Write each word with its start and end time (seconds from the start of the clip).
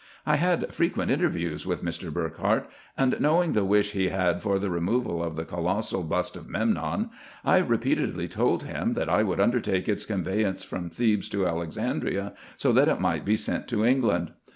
I 0.25 0.37
had 0.37 0.73
frequent 0.73 1.11
interviews 1.11 1.67
with 1.67 1.85
Mr. 1.85 2.11
Burckhardt; 2.11 2.67
and, 2.97 3.15
knowing 3.19 3.53
the 3.53 3.63
wish 3.63 3.91
he 3.91 4.07
had 4.07 4.41
for 4.41 4.57
the 4.57 4.71
removal 4.71 5.21
of 5.23 5.35
the 5.35 5.45
colossal 5.45 6.01
bust 6.01 6.35
of 6.35 6.47
Mcmnon, 6.47 7.11
I 7.45 7.57
repeatedly 7.59 8.27
told 8.27 8.63
him 8.63 8.93
that 8.93 9.09
I 9.09 9.21
would 9.21 9.39
undertake 9.39 9.87
its 9.87 10.03
conveyance 10.05 10.63
from 10.63 10.89
Thebes 10.89 11.29
to 11.29 11.45
Alexandria, 11.47 12.33
so 12.57 12.71
that 12.71 12.87
it 12.87 12.99
might 12.99 13.23
be 13.25 13.37
sent 13.37 13.67
to 13.67 13.85
England. 13.85 14.31